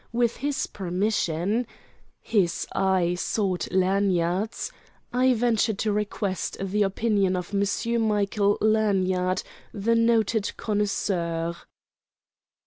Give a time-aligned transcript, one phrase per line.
[0.11, 9.43] With his permission"—his eye sought Lanyard's—"I venture to request the opinion of Monsieur Michael Lanyard,
[9.71, 11.55] the noted connoisseur!"